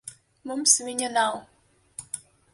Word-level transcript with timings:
Mums 0.51 0.73
viņa 0.87 1.11
nav. 1.19 1.39